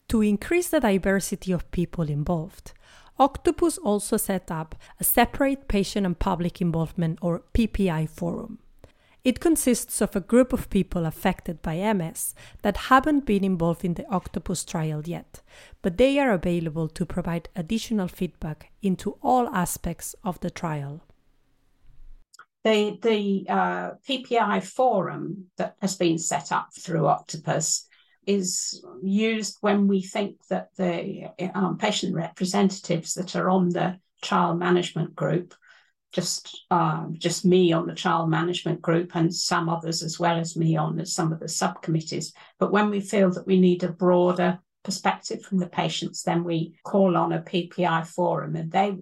To 0.07 0.23
increase 0.23 0.69
the 0.69 0.79
diversity 0.79 1.51
of 1.51 1.69
people 1.73 2.09
involved, 2.09 2.75
Octopus 3.19 3.77
also 3.79 4.17
set 4.17 4.53
up 4.53 4.77
a 5.01 5.05
separate 5.05 5.67
patient 5.67 6.07
and 6.07 6.17
public 6.17 6.61
involvement 6.61 7.19
or 7.23 7.43
PPI 7.55 8.09
forum. 8.09 8.61
It 9.25 9.41
consists 9.41 10.03
of 10.03 10.15
a 10.15 10.21
group 10.21 10.53
of 10.53 10.69
people 10.69 11.07
affected 11.07 11.63
by 11.63 11.77
MS 11.95 12.35
that 12.61 12.77
haven't 12.77 13.25
been 13.25 13.43
involved 13.43 13.83
in 13.83 13.95
the 13.95 14.07
octopus 14.11 14.67
trial 14.67 15.03
yet, 15.07 15.41
but 15.81 15.97
they 15.97 16.19
are 16.19 16.33
available 16.33 16.89
to 16.89 17.07
provide 17.07 17.49
additional 17.57 18.07
feedback 18.07 18.71
into 18.83 19.17
all 19.23 19.49
aspects 19.49 20.15
of 20.25 20.39
the 20.41 20.51
trial. 20.51 21.01
The, 22.65 22.99
the 23.01 23.47
uh, 23.49 23.91
PPI 24.07 24.63
forum 24.63 25.47
that 25.57 25.77
has 25.81 25.97
been 25.97 26.19
set 26.19 26.53
up 26.53 26.69
through 26.79 27.07
Octopus 27.07 27.87
is 28.27 28.85
used 29.03 29.57
when 29.63 29.87
we 29.89 30.03
think 30.03 30.47
that 30.49 30.69
the 30.77 31.31
um, 31.55 31.79
patient 31.79 32.15
representatives 32.15 33.15
that 33.15 33.37
are 33.37 33.49
on 33.51 33.71
the 33.71 33.99
trial 34.23 34.55
management 34.55 35.15
group 35.15 35.55
just 36.15 36.65
uh, 36.71 37.07
just 37.13 37.45
me 37.45 37.73
on 37.73 37.87
the 37.87 37.95
trial 37.95 38.27
management 38.27 38.81
group 38.81 39.17
and 39.17 39.35
some 39.35 39.69
others 39.69 40.03
as 40.03 40.19
well 40.19 40.39
as 40.39 40.57
me 40.57 40.77
on 40.77 40.97
the, 40.97 41.05
some 41.05 41.33
of 41.33 41.41
the 41.41 41.49
subcommittees. 41.49 42.33
But 42.59 42.73
when 42.73 42.89
we 42.89 43.01
feel 43.01 43.31
that 43.33 43.47
we 43.47 43.61
need 43.61 43.83
a 43.83 43.93
broader 43.93 44.61
perspective 44.85 45.43
from 45.43 45.59
the 45.59 45.67
patients, 45.67 46.23
then 46.23 46.45
we 46.45 46.77
call 46.85 47.17
on 47.17 47.33
a 47.33 47.43
PPI 47.43 48.07
forum, 48.07 48.55
and 48.55 48.71
they 48.71 48.97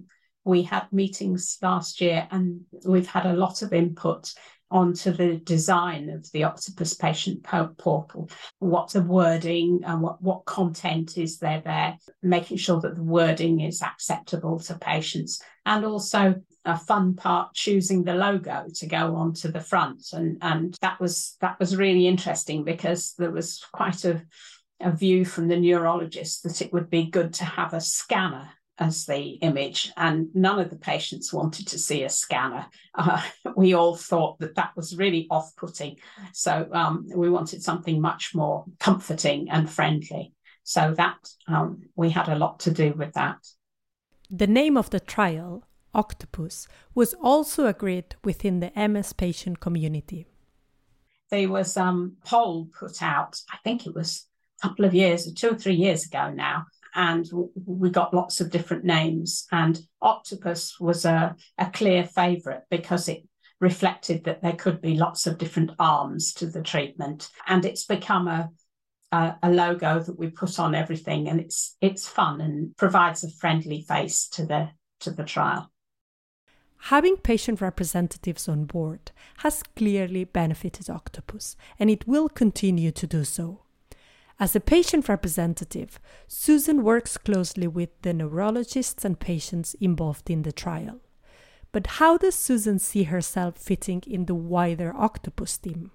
we 0.44 0.62
had 0.62 0.90
meetings 0.90 1.58
last 1.62 2.00
year, 2.00 2.26
and 2.30 2.62
we've 2.84 3.06
had 3.06 3.26
a 3.26 3.34
lot 3.34 3.62
of 3.62 3.72
input 3.72 4.32
onto 4.72 5.12
the 5.12 5.36
design 5.36 6.08
of 6.08 6.30
the 6.32 6.44
Octopus 6.44 6.94
Patient 6.94 7.44
Portal. 7.44 8.28
What's 8.58 8.94
the 8.94 9.02
wording 9.02 9.82
and 9.84 10.02
what, 10.02 10.20
what 10.22 10.46
content 10.46 11.18
is 11.18 11.38
there 11.38 11.62
there, 11.64 11.98
making 12.22 12.56
sure 12.56 12.80
that 12.80 12.96
the 12.96 13.02
wording 13.02 13.60
is 13.60 13.82
acceptable 13.82 14.58
to 14.60 14.78
patients, 14.78 15.40
and 15.66 15.84
also 15.84 16.36
a 16.64 16.78
fun 16.78 17.14
part 17.14 17.54
choosing 17.54 18.04
the 18.04 18.14
logo 18.14 18.66
to 18.74 18.86
go 18.86 19.16
onto 19.16 19.50
the 19.50 19.60
front 19.60 20.12
and 20.12 20.38
and 20.42 20.76
that 20.80 21.00
was 21.00 21.36
that 21.40 21.58
was 21.58 21.76
really 21.76 22.06
interesting 22.06 22.62
because 22.62 23.14
there 23.18 23.32
was 23.32 23.64
quite 23.72 24.04
a 24.04 24.22
a 24.80 24.92
view 24.92 25.24
from 25.24 25.48
the 25.48 25.56
neurologist 25.56 26.42
that 26.42 26.62
it 26.62 26.72
would 26.72 26.90
be 26.90 27.06
good 27.06 27.32
to 27.34 27.44
have 27.44 27.74
a 27.74 27.80
scanner 27.80 28.48
as 28.78 29.06
the 29.06 29.32
image, 29.42 29.92
and 29.96 30.28
none 30.34 30.58
of 30.58 30.70
the 30.70 30.76
patients 30.76 31.32
wanted 31.32 31.68
to 31.68 31.78
see 31.78 32.02
a 32.04 32.08
scanner. 32.08 32.66
Uh, 32.94 33.22
we 33.56 33.74
all 33.74 33.96
thought 33.96 34.38
that 34.40 34.54
that 34.54 34.72
was 34.76 34.96
really 34.96 35.26
off 35.30 35.54
putting. 35.56 35.96
So 36.32 36.68
um, 36.72 37.06
we 37.14 37.30
wanted 37.30 37.62
something 37.62 38.00
much 38.00 38.34
more 38.34 38.64
comforting 38.80 39.50
and 39.50 39.70
friendly. 39.70 40.32
So 40.64 40.94
that 40.96 41.28
um, 41.48 41.82
we 41.96 42.10
had 42.10 42.28
a 42.28 42.36
lot 42.36 42.60
to 42.60 42.70
do 42.70 42.92
with 42.92 43.12
that. 43.14 43.38
The 44.30 44.46
name 44.46 44.76
of 44.76 44.90
the 44.90 45.00
trial 45.00 45.64
octopus 45.94 46.66
was 46.94 47.14
also 47.14 47.66
agreed 47.66 48.16
within 48.24 48.60
the 48.60 48.72
MS 48.76 49.12
patient 49.12 49.60
community. 49.60 50.26
There 51.30 51.48
was 51.48 51.76
a 51.76 51.82
um, 51.82 52.16
poll 52.24 52.68
put 52.78 53.02
out, 53.02 53.40
I 53.52 53.58
think 53.64 53.86
it 53.86 53.94
was 53.94 54.26
a 54.62 54.68
couple 54.68 54.84
of 54.84 54.94
years, 54.94 55.30
two 55.32 55.50
or 55.50 55.54
three 55.54 55.74
years 55.74 56.06
ago 56.06 56.30
now, 56.30 56.66
and 56.94 57.28
we 57.66 57.90
got 57.90 58.14
lots 58.14 58.40
of 58.40 58.50
different 58.50 58.84
names. 58.84 59.46
And 59.50 59.80
octopus 60.00 60.78
was 60.78 61.04
a, 61.04 61.36
a 61.58 61.70
clear 61.70 62.04
favourite 62.04 62.62
because 62.70 63.08
it 63.08 63.22
reflected 63.60 64.24
that 64.24 64.42
there 64.42 64.56
could 64.56 64.80
be 64.80 64.96
lots 64.96 65.26
of 65.26 65.38
different 65.38 65.70
arms 65.78 66.34
to 66.34 66.46
the 66.46 66.62
treatment. 66.62 67.28
And 67.46 67.64
it's 67.64 67.84
become 67.84 68.28
a, 68.28 68.50
a, 69.12 69.36
a 69.42 69.50
logo 69.50 70.00
that 70.00 70.18
we 70.18 70.28
put 70.28 70.58
on 70.58 70.74
everything, 70.74 71.28
and 71.28 71.40
it's 71.40 71.76
it's 71.80 72.08
fun 72.08 72.40
and 72.40 72.76
provides 72.76 73.22
a 73.22 73.30
friendly 73.30 73.82
face 73.82 74.26
to 74.28 74.44
the 74.44 74.70
to 75.00 75.10
the 75.10 75.24
trial. 75.24 75.70
Having 76.86 77.18
patient 77.18 77.60
representatives 77.60 78.48
on 78.48 78.64
board 78.64 79.12
has 79.38 79.62
clearly 79.76 80.24
benefited 80.24 80.90
Octopus, 80.90 81.56
and 81.78 81.88
it 81.88 82.08
will 82.08 82.28
continue 82.28 82.90
to 82.90 83.06
do 83.06 83.22
so. 83.22 83.60
As 84.42 84.56
a 84.56 84.60
patient 84.60 85.08
representative, 85.08 86.00
Susan 86.26 86.82
works 86.82 87.16
closely 87.16 87.68
with 87.68 87.90
the 88.02 88.12
neurologists 88.12 89.04
and 89.04 89.16
patients 89.16 89.74
involved 89.74 90.28
in 90.30 90.42
the 90.42 90.50
trial. 90.50 90.98
But 91.70 91.86
how 91.86 92.16
does 92.16 92.34
Susan 92.34 92.80
see 92.80 93.04
herself 93.04 93.56
fitting 93.56 94.02
in 94.04 94.24
the 94.24 94.34
wider 94.34 94.92
Octopus 94.96 95.58
team? 95.58 95.92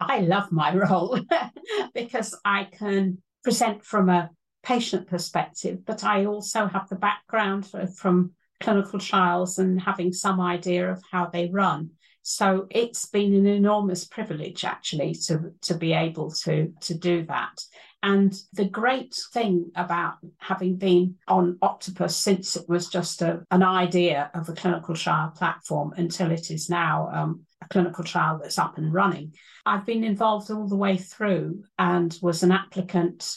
I 0.00 0.20
love 0.20 0.50
my 0.50 0.74
role 0.74 1.20
because 1.94 2.34
I 2.42 2.64
can 2.72 3.18
present 3.44 3.84
from 3.84 4.08
a 4.08 4.30
patient 4.62 5.06
perspective, 5.08 5.84
but 5.84 6.04
I 6.04 6.24
also 6.24 6.64
have 6.68 6.88
the 6.88 6.96
background 6.96 7.70
from 7.94 8.32
clinical 8.60 8.98
trials 8.98 9.58
and 9.58 9.78
having 9.78 10.14
some 10.14 10.40
idea 10.40 10.90
of 10.90 11.02
how 11.12 11.26
they 11.26 11.50
run. 11.50 11.90
So 12.22 12.68
it's 12.70 13.06
been 13.06 13.34
an 13.34 13.46
enormous 13.46 14.04
privilege 14.04 14.64
actually 14.64 15.14
to, 15.26 15.52
to 15.62 15.74
be 15.74 15.92
able 15.92 16.30
to, 16.44 16.72
to 16.82 16.94
do 16.94 17.26
that. 17.26 17.60
And 18.04 18.34
the 18.52 18.64
great 18.64 19.14
thing 19.32 19.70
about 19.76 20.14
having 20.38 20.76
been 20.76 21.16
on 21.28 21.58
Octopus 21.62 22.16
since 22.16 22.56
it 22.56 22.68
was 22.68 22.88
just 22.88 23.22
a, 23.22 23.44
an 23.50 23.62
idea 23.62 24.30
of 24.34 24.48
a 24.48 24.54
clinical 24.54 24.94
trial 24.94 25.32
platform 25.36 25.94
until 25.96 26.30
it 26.30 26.50
is 26.50 26.68
now 26.68 27.10
um, 27.12 27.42
a 27.60 27.68
clinical 27.68 28.04
trial 28.04 28.40
that's 28.40 28.58
up 28.58 28.78
and 28.78 28.92
running, 28.92 29.34
I've 29.64 29.86
been 29.86 30.02
involved 30.02 30.50
all 30.50 30.68
the 30.68 30.76
way 30.76 30.96
through 30.96 31.64
and 31.78 32.16
was 32.22 32.42
an 32.42 32.50
applicant 32.50 33.36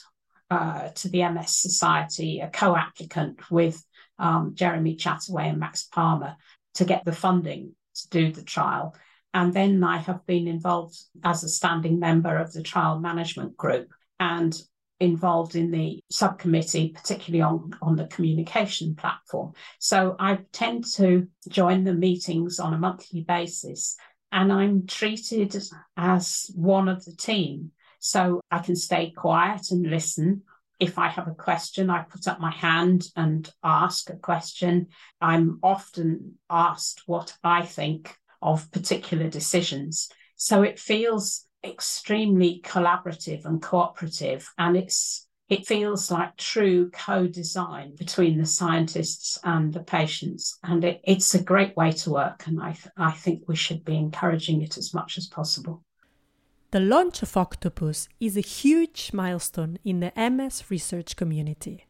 uh, 0.50 0.90
to 0.90 1.10
the 1.10 1.28
MS 1.30 1.56
Society, 1.56 2.40
a 2.40 2.50
co 2.50 2.76
applicant 2.76 3.52
with 3.52 3.84
um, 4.18 4.54
Jeremy 4.56 4.96
Chataway 4.96 5.50
and 5.50 5.62
Mahesh 5.62 5.90
Parmar 5.90 6.36
to 6.76 6.86
get 6.86 7.04
the 7.06 7.12
funding 7.12 7.74
to 7.96 8.10
do 8.10 8.32
the 8.32 8.44
trial. 8.44 8.96
And 9.34 9.54
then 9.54 9.84
I 9.84 9.98
have 9.98 10.26
been 10.26 10.48
involved 10.48 10.98
as 11.24 11.44
a 11.44 11.50
standing 11.50 12.00
member 12.00 12.38
of 12.38 12.54
the 12.54 12.64
trial 12.64 13.00
management 13.00 13.58
group 13.58 13.92
and 14.20 14.56
involved 15.00 15.56
in 15.56 15.72
the 15.72 16.00
subcommittee, 16.10 16.90
particularly 16.96 17.42
on, 17.42 17.72
on 17.82 17.96
the 17.98 18.08
communication 18.08 18.96
platform. 18.96 19.54
So 19.80 20.16
I 20.20 20.40
tend 20.54 20.86
to 20.96 21.28
join 21.50 21.84
the 21.84 21.94
meetings 21.94 22.60
on 22.60 22.74
a 22.74 22.78
monthly 22.78 23.22
basis 23.22 23.98
and 24.32 24.52
I'm 24.52 24.88
treated 24.88 25.56
as 25.98 26.50
one 26.56 26.88
of 26.88 27.04
the 27.06 27.16
team. 27.16 27.72
So 28.00 28.42
I 28.52 28.60
can 28.60 28.76
stay 28.76 29.12
quiet 29.12 29.72
and 29.72 29.90
listen 29.90 30.44
if 30.80 30.98
I 30.98 31.08
have 31.08 31.28
a 31.28 31.36
question, 31.36 31.90
I 31.90 32.04
put 32.04 32.28
up 32.28 32.40
my 32.40 32.52
hand 32.52 33.08
and 33.16 33.52
ask 33.64 34.10
a 34.10 34.18
question. 34.18 34.88
I'm 35.22 35.60
often 35.64 36.36
asked 36.50 37.04
what 37.06 37.36
I 37.44 37.64
think 37.64 38.16
of 38.42 38.72
particular 38.72 39.30
decisions. 39.30 40.10
So 40.36 40.64
it 40.64 40.80
feels 40.80 41.46
extremely 41.64 42.62
collaborative 42.64 43.46
and 43.46 43.62
cooperative. 43.62 44.48
And 44.58 44.78
it's 44.78 45.26
it 45.48 45.68
feels 45.68 46.10
like 46.10 46.36
true 46.38 46.90
co-design 46.90 47.96
between 47.96 48.38
the 48.40 48.48
scientists 48.48 49.38
and 49.44 49.72
the 49.72 49.84
patients 49.84 50.58
and 50.64 50.84
it, 50.84 51.02
it's 51.04 51.36
a 51.36 51.44
great 51.44 51.78
way 51.78 51.92
to 51.92 52.10
work 52.10 52.48
and 52.48 52.60
I, 52.60 52.76
I 52.98 53.12
think 53.12 53.44
we 53.48 53.56
should 53.56 53.86
be 53.86 53.96
encouraging 53.96 54.64
it 54.64 54.76
as 54.76 54.92
much 54.92 55.20
as 55.20 55.28
possible 55.28 55.84
the 56.76 56.82
launch 56.82 57.22
of 57.22 57.38
octopus 57.38 58.10
is 58.20 58.36
a 58.36 58.42
huge 58.42 59.12
milestone 59.14 59.80
in 59.86 60.02
the 60.02 60.12
ms 60.30 60.70
research 60.70 61.16
community 61.16 61.86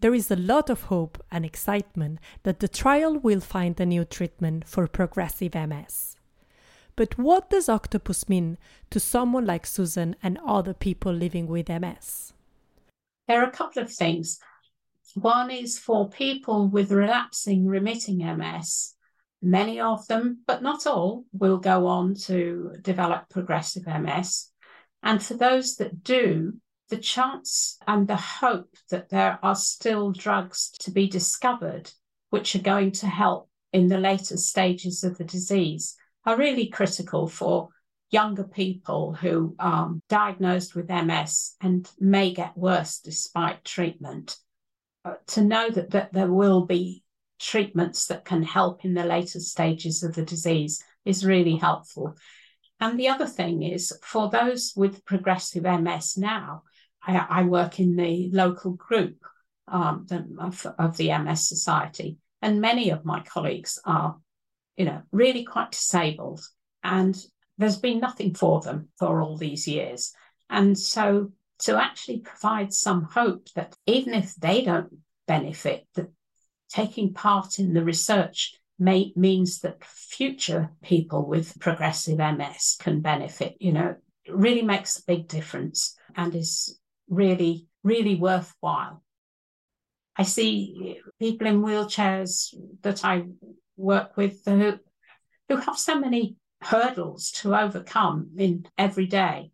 there 0.00 0.14
is 0.14 0.30
a 0.30 0.44
lot 0.52 0.70
of 0.70 0.84
hope 0.84 1.22
and 1.30 1.44
excitement 1.44 2.18
that 2.42 2.60
the 2.60 2.66
trial 2.66 3.18
will 3.18 3.40
find 3.40 3.78
a 3.78 3.84
new 3.84 4.02
treatment 4.02 4.66
for 4.66 4.86
progressive 4.86 5.52
ms 5.54 6.16
but 6.96 7.18
what 7.18 7.50
does 7.50 7.68
octopus 7.68 8.26
mean 8.26 8.56
to 8.88 8.98
someone 8.98 9.44
like 9.44 9.66
susan 9.66 10.16
and 10.22 10.38
other 10.46 10.72
people 10.72 11.12
living 11.12 11.46
with 11.46 11.68
ms 11.68 12.32
there 13.28 13.42
are 13.42 13.48
a 13.48 13.50
couple 13.50 13.82
of 13.82 13.92
things. 13.92 14.38
One 15.14 15.50
is 15.50 15.78
for 15.78 16.08
people 16.10 16.68
with 16.68 16.92
relapsing 16.92 17.66
remitting 17.66 18.18
MS. 18.18 18.94
Many 19.44 19.78
of 19.78 20.06
them, 20.06 20.38
but 20.46 20.62
not 20.62 20.86
all, 20.86 21.26
will 21.34 21.58
go 21.58 21.86
on 21.86 22.14
to 22.26 22.72
develop 22.80 23.28
progressive 23.28 23.86
MS. 23.86 24.50
And 25.02 25.22
for 25.22 25.34
those 25.34 25.76
that 25.76 26.02
do, 26.02 26.54
the 26.88 26.96
chance 26.96 27.76
and 27.86 28.08
the 28.08 28.16
hope 28.16 28.74
that 28.88 29.10
there 29.10 29.38
are 29.42 29.54
still 29.54 30.12
drugs 30.12 30.70
to 30.80 30.90
be 30.90 31.08
discovered 31.08 31.90
which 32.30 32.56
are 32.56 32.62
going 32.62 32.92
to 32.92 33.06
help 33.06 33.50
in 33.70 33.88
the 33.88 33.98
later 33.98 34.38
stages 34.38 35.04
of 35.04 35.18
the 35.18 35.24
disease 35.24 35.94
are 36.24 36.38
really 36.38 36.68
critical 36.68 37.28
for 37.28 37.68
younger 38.10 38.44
people 38.44 39.12
who 39.12 39.54
are 39.58 39.92
diagnosed 40.08 40.74
with 40.74 40.88
MS 40.88 41.54
and 41.60 41.90
may 42.00 42.32
get 42.32 42.56
worse 42.56 42.98
despite 42.98 43.62
treatment. 43.62 44.38
Uh, 45.04 45.16
to 45.26 45.42
know 45.42 45.68
that, 45.68 45.90
that 45.90 46.14
there 46.14 46.32
will 46.32 46.64
be 46.64 47.03
treatments 47.40 48.06
that 48.06 48.24
can 48.24 48.42
help 48.42 48.84
in 48.84 48.94
the 48.94 49.04
later 49.04 49.40
stages 49.40 50.02
of 50.02 50.14
the 50.14 50.24
disease 50.24 50.82
is 51.04 51.24
really 51.24 51.56
helpful. 51.56 52.14
And 52.80 52.98
the 52.98 53.08
other 53.08 53.26
thing 53.26 53.62
is 53.62 53.96
for 54.02 54.30
those 54.30 54.72
with 54.76 55.04
progressive 55.04 55.64
MS 55.64 56.16
now, 56.16 56.62
I, 57.02 57.26
I 57.28 57.42
work 57.42 57.80
in 57.80 57.96
the 57.96 58.30
local 58.32 58.72
group 58.72 59.16
um, 59.68 60.06
of, 60.38 60.66
of 60.78 60.96
the 60.96 61.16
MS 61.16 61.48
Society, 61.48 62.18
and 62.42 62.60
many 62.60 62.90
of 62.90 63.04
my 63.04 63.20
colleagues 63.20 63.78
are, 63.84 64.16
you 64.76 64.84
know, 64.84 65.02
really 65.12 65.44
quite 65.44 65.72
disabled 65.72 66.40
and 66.82 67.16
there's 67.56 67.78
been 67.78 68.00
nothing 68.00 68.34
for 68.34 68.60
them 68.60 68.88
for 68.98 69.20
all 69.20 69.36
these 69.36 69.66
years. 69.66 70.12
And 70.50 70.78
so 70.78 71.32
to 71.60 71.76
actually 71.76 72.20
provide 72.20 72.72
some 72.72 73.04
hope 73.04 73.48
that 73.54 73.74
even 73.86 74.12
if 74.12 74.34
they 74.34 74.62
don't 74.62 74.92
benefit, 75.26 75.86
that 75.94 76.10
taking 76.74 77.14
part 77.14 77.60
in 77.60 77.72
the 77.72 77.84
research 77.84 78.58
may 78.80 79.12
means 79.14 79.60
that 79.60 79.84
future 79.84 80.70
people 80.82 81.24
with 81.24 81.58
progressive 81.60 82.18
MS 82.18 82.76
can 82.80 83.00
benefit, 83.00 83.56
you 83.60 83.72
know, 83.72 83.94
really 84.28 84.62
makes 84.62 84.98
a 84.98 85.04
big 85.06 85.28
difference 85.28 85.96
and 86.16 86.34
is 86.34 86.80
really, 87.08 87.68
really 87.84 88.16
worthwhile. 88.16 89.04
I 90.16 90.24
see 90.24 91.00
people 91.20 91.46
in 91.46 91.62
wheelchairs 91.62 92.52
that 92.82 93.04
I 93.04 93.26
work 93.76 94.16
with 94.16 94.44
who, 94.44 94.80
who 95.48 95.56
have 95.56 95.78
so 95.78 96.00
many 96.00 96.36
hurdles 96.60 97.30
to 97.42 97.54
overcome 97.54 98.30
in 98.36 98.66
every 98.76 99.06
day. 99.06 99.52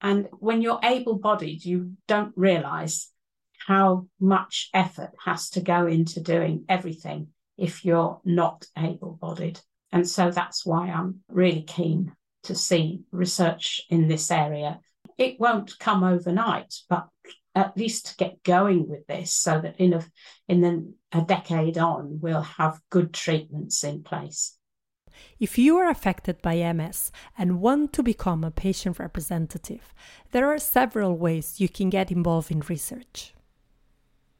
And 0.00 0.28
when 0.38 0.62
you're 0.62 0.80
able 0.84 1.18
bodied, 1.18 1.64
you 1.64 1.92
don't 2.06 2.32
realize 2.36 3.11
how 3.66 4.06
much 4.20 4.70
effort 4.74 5.10
has 5.24 5.50
to 5.50 5.60
go 5.60 5.86
into 5.86 6.20
doing 6.20 6.64
everything 6.68 7.28
if 7.56 7.84
you're 7.84 8.20
not 8.24 8.66
able 8.76 9.12
bodied. 9.20 9.60
And 9.92 10.08
so 10.08 10.30
that's 10.30 10.64
why 10.64 10.88
I'm 10.88 11.20
really 11.28 11.62
keen 11.62 12.12
to 12.44 12.54
see 12.54 13.02
research 13.12 13.82
in 13.90 14.08
this 14.08 14.30
area. 14.30 14.80
It 15.18 15.38
won't 15.38 15.78
come 15.78 16.02
overnight, 16.02 16.74
but 16.88 17.08
at 17.54 17.76
least 17.76 18.06
to 18.06 18.16
get 18.16 18.42
going 18.42 18.88
with 18.88 19.06
this 19.06 19.32
so 19.32 19.60
that 19.60 19.78
in 19.78 19.92
a 19.92 20.04
in 20.48 20.60
the, 20.62 20.92
a 21.12 21.20
decade 21.20 21.76
on 21.76 22.18
we'll 22.20 22.42
have 22.42 22.80
good 22.90 23.12
treatments 23.12 23.84
in 23.84 24.02
place. 24.02 24.56
If 25.38 25.58
you 25.58 25.76
are 25.76 25.90
affected 25.90 26.40
by 26.40 26.72
MS 26.72 27.12
and 27.36 27.60
want 27.60 27.92
to 27.92 28.02
become 28.02 28.42
a 28.42 28.50
patient 28.50 28.98
representative, 28.98 29.92
there 30.30 30.48
are 30.48 30.58
several 30.58 31.16
ways 31.16 31.60
you 31.60 31.68
can 31.68 31.90
get 31.90 32.10
involved 32.10 32.50
in 32.50 32.60
research. 32.60 33.34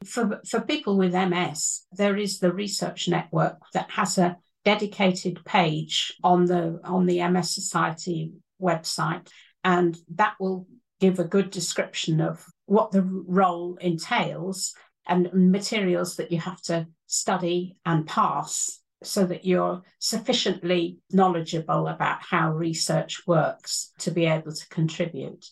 For, 0.05 0.41
for 0.47 0.61
people 0.61 0.97
with 0.97 1.13
MS, 1.13 1.85
there 1.91 2.17
is 2.17 2.39
the 2.39 2.53
research 2.53 3.07
network 3.07 3.57
that 3.73 3.89
has 3.91 4.17
a 4.17 4.37
dedicated 4.65 5.43
page 5.45 6.13
on 6.23 6.45
the 6.45 6.79
on 6.83 7.05
the 7.05 7.25
MS 7.27 7.53
Society 7.53 8.31
website, 8.61 9.27
and 9.63 9.97
that 10.15 10.35
will 10.39 10.67
give 10.99 11.19
a 11.19 11.25
good 11.25 11.51
description 11.51 12.21
of 12.21 12.45
what 12.65 12.91
the 12.91 13.01
role 13.01 13.75
entails 13.81 14.73
and 15.07 15.29
materials 15.33 16.15
that 16.15 16.31
you 16.31 16.39
have 16.39 16.61
to 16.61 16.87
study 17.07 17.75
and 17.85 18.07
pass 18.07 18.79
so 19.03 19.25
that 19.25 19.43
you're 19.43 19.81
sufficiently 19.99 20.97
knowledgeable 21.11 21.87
about 21.87 22.19
how 22.21 22.53
research 22.53 23.21
works 23.27 23.91
to 23.99 24.11
be 24.11 24.25
able 24.25 24.53
to 24.53 24.67
contribute. 24.69 25.45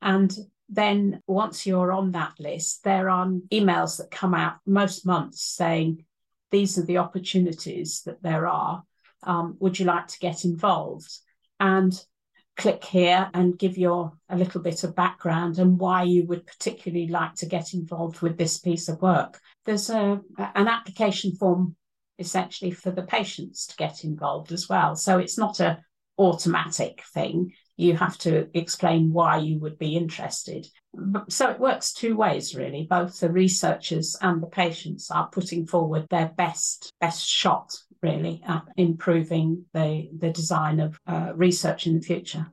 And 0.00 0.34
then 0.68 1.20
once 1.26 1.66
you're 1.66 1.92
on 1.92 2.12
that 2.12 2.34
list, 2.38 2.84
there 2.84 3.10
are 3.10 3.26
emails 3.52 3.98
that 3.98 4.10
come 4.10 4.34
out 4.34 4.56
most 4.66 5.06
months 5.06 5.42
saying, 5.42 6.04
these 6.50 6.78
are 6.78 6.84
the 6.84 6.98
opportunities 6.98 8.02
that 8.06 8.22
there 8.22 8.46
are. 8.46 8.82
Um, 9.22 9.56
would 9.60 9.78
you 9.78 9.86
like 9.86 10.08
to 10.08 10.18
get 10.18 10.44
involved? 10.44 11.10
And 11.60 11.92
click 12.56 12.84
here 12.84 13.28
and 13.34 13.58
give 13.58 13.76
your 13.76 14.12
a 14.28 14.36
little 14.36 14.60
bit 14.60 14.84
of 14.84 14.94
background 14.94 15.58
and 15.58 15.78
why 15.78 16.04
you 16.04 16.24
would 16.26 16.46
particularly 16.46 17.08
like 17.08 17.34
to 17.34 17.46
get 17.46 17.74
involved 17.74 18.20
with 18.20 18.38
this 18.38 18.58
piece 18.58 18.88
of 18.88 19.02
work. 19.02 19.40
There's 19.64 19.90
a, 19.90 20.20
an 20.54 20.68
application 20.68 21.34
form 21.34 21.74
essentially 22.18 22.70
for 22.70 22.92
the 22.92 23.02
patients 23.02 23.66
to 23.66 23.76
get 23.76 24.04
involved 24.04 24.52
as 24.52 24.68
well. 24.68 24.94
So 24.94 25.18
it's 25.18 25.38
not 25.38 25.58
a 25.60 25.80
automatic 26.16 27.02
thing. 27.12 27.52
You 27.76 27.96
have 27.96 28.16
to 28.18 28.48
explain 28.56 29.12
why 29.12 29.38
you 29.38 29.58
would 29.58 29.78
be 29.78 29.96
interested. 29.96 30.66
So 31.28 31.50
it 31.50 31.58
works 31.58 31.92
two 31.92 32.16
ways, 32.16 32.54
really. 32.54 32.86
Both 32.88 33.20
the 33.20 33.30
researchers 33.30 34.16
and 34.20 34.42
the 34.42 34.46
patients 34.46 35.10
are 35.10 35.28
putting 35.28 35.66
forward 35.66 36.06
their 36.08 36.32
best 36.36 36.92
best 37.00 37.26
shot, 37.26 37.74
really, 38.02 38.42
at 38.46 38.62
improving 38.76 39.64
the 39.72 40.08
the 40.16 40.30
design 40.30 40.80
of 40.80 40.98
uh, 41.06 41.32
research 41.34 41.86
in 41.86 41.96
the 41.96 42.06
future. 42.06 42.46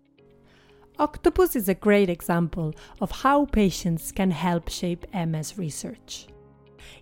Octopus 0.98 1.56
is 1.56 1.70
a 1.70 1.74
great 1.74 2.10
example 2.10 2.74
of 3.00 3.12
how 3.12 3.46
patients 3.46 4.12
can 4.12 4.32
help 4.32 4.70
shape 4.70 5.06
MS 5.14 5.58
research. 5.58 6.28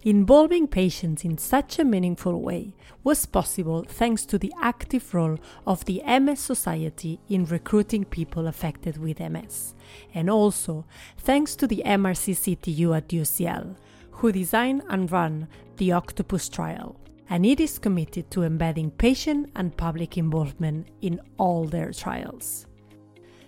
Involving 0.03 0.67
patients 0.67 1.25
in 1.25 1.37
such 1.37 1.79
a 1.79 1.83
meaningful 1.83 2.41
way 2.41 2.73
was 3.03 3.25
possible 3.25 3.83
thanks 3.87 4.25
to 4.25 4.37
the 4.37 4.53
active 4.61 5.13
role 5.13 5.37
of 5.65 5.85
the 5.85 6.01
MS 6.05 6.39
Society 6.39 7.19
in 7.29 7.45
recruiting 7.45 8.05
people 8.05 8.47
affected 8.47 8.97
with 8.97 9.19
MS, 9.19 9.75
and 10.13 10.29
also 10.29 10.85
thanks 11.17 11.55
to 11.55 11.67
the 11.67 11.83
MRC 11.85 12.57
CTU 12.57 12.95
at 12.95 13.09
UCL, 13.09 13.75
who 14.11 14.31
designed 14.31 14.83
and 14.89 15.11
ran 15.11 15.47
the 15.77 15.91
Octopus 15.91 16.49
trial. 16.49 16.99
And 17.29 17.45
it 17.45 17.59
is 17.59 17.77
committed 17.77 18.31
to 18.31 18.43
embedding 18.43 18.89
patient 18.89 19.51
and 19.55 19.77
public 19.77 20.17
involvement 20.17 20.87
in 21.01 21.21
all 21.37 21.65
their 21.65 21.91
trials. 21.93 22.65